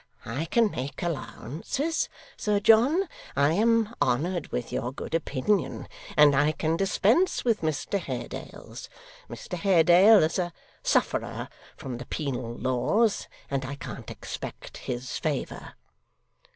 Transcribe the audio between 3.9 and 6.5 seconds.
honoured with your good opinion, and